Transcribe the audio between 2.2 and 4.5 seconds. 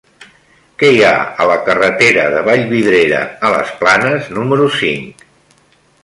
de Vallvidrera a les Planes